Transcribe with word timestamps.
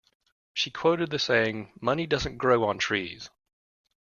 She 0.55 0.71
quoted 0.71 1.11
the 1.11 1.19
saying: 1.19 1.73
money 1.79 2.07
doesn't 2.07 2.37
grow 2.39 2.63
on 2.63 2.79
trees. 2.79 3.29